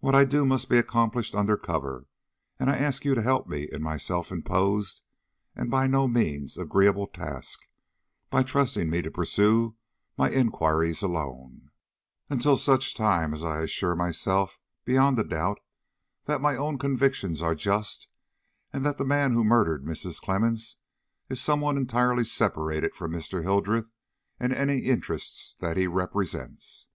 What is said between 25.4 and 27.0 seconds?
that he represents."